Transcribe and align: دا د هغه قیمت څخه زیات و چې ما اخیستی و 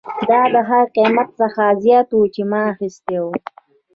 دا 0.29 0.41
د 0.53 0.55
هغه 0.69 0.89
قیمت 0.95 1.27
څخه 1.41 1.63
زیات 1.83 2.09
و 2.13 2.19
چې 2.33 2.41
ما 2.51 2.61
اخیستی 2.73 3.17
و 3.21 3.25